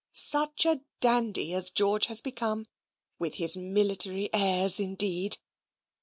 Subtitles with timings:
[0.13, 2.65] Such a dandy as George has become.
[3.19, 5.37] With his military airs, indeed!